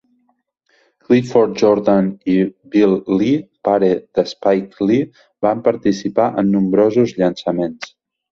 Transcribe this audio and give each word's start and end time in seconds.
Clifford 1.07 1.59
Jordan 1.63 2.07
i 2.35 2.37
Bill 2.75 2.95
Lee, 3.19 3.35
pare 3.69 3.91
de 4.19 4.25
Spike 4.33 4.87
Lee, 4.91 5.05
van 5.49 5.63
participar 5.69 6.27
en 6.43 6.53
nombrosos 6.57 7.17
llançaments. 7.21 7.95